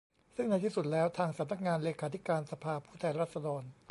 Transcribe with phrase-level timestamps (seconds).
[0.35, 3.63] ซึ่งในที่สุดแล้วทางสำนักงานเลขาธิการสภาผู้แทนราษฎร